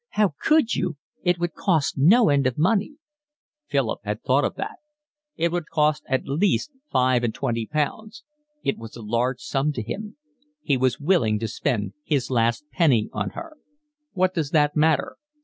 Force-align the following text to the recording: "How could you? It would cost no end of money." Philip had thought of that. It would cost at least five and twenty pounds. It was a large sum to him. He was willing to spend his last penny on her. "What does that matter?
"How 0.17 0.33
could 0.41 0.73
you? 0.73 0.97
It 1.21 1.37
would 1.37 1.53
cost 1.53 1.95
no 1.95 2.29
end 2.29 2.47
of 2.47 2.57
money." 2.57 2.95
Philip 3.67 3.99
had 4.03 4.23
thought 4.23 4.43
of 4.43 4.55
that. 4.55 4.77
It 5.35 5.51
would 5.51 5.69
cost 5.69 6.01
at 6.09 6.25
least 6.25 6.71
five 6.91 7.23
and 7.23 7.35
twenty 7.35 7.67
pounds. 7.67 8.23
It 8.63 8.79
was 8.79 8.95
a 8.95 9.03
large 9.03 9.41
sum 9.41 9.71
to 9.73 9.83
him. 9.83 10.17
He 10.63 10.75
was 10.75 10.99
willing 10.99 11.37
to 11.37 11.47
spend 11.47 11.93
his 12.03 12.31
last 12.31 12.65
penny 12.71 13.11
on 13.13 13.29
her. 13.37 13.57
"What 14.13 14.33
does 14.33 14.49
that 14.49 14.75
matter? 14.75 15.17